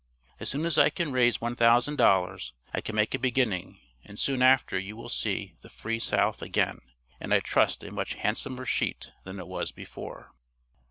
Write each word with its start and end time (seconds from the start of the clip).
As 0.39 0.49
soon 0.49 0.65
as 0.65 0.79
I 0.79 0.89
can 0.89 1.11
raise 1.11 1.39
1,000 1.39 1.95
dollars, 1.95 2.53
I 2.73 2.81
can 2.81 2.95
make 2.95 3.13
a 3.13 3.19
beginning, 3.19 3.79
and 4.03 4.17
soon 4.17 4.41
after 4.41 4.79
you 4.79 4.97
will 4.97 5.09
see 5.09 5.53
The 5.61 5.69
Free 5.69 5.99
South 5.99 6.41
again, 6.41 6.79
and 7.19 7.31
I 7.31 7.39
trust 7.39 7.83
a 7.83 7.91
much 7.91 8.15
handsomer 8.15 8.65
sheet 8.65 9.11
than 9.25 9.37
it 9.37 9.45
was 9.47 9.71
before." 9.71 10.31